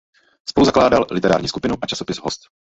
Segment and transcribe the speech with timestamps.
[0.49, 2.41] Spoluzakládal Literární skupinu a časopis Host.